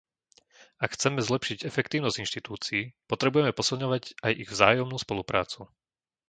Ak 0.83 0.89
chceme 0.97 1.19
zlepšiť 1.29 1.59
efektívnosť 1.71 2.21
inštitúcií, 2.25 2.81
potrebujeme 3.11 3.53
posilňovať 3.59 4.03
aj 4.25 4.33
ich 4.41 4.49
vzájomnú 4.53 4.97
spoluprácu. 5.05 5.59